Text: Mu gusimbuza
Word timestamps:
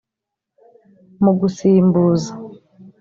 Mu 1.23 1.31
gusimbuza 1.39 2.31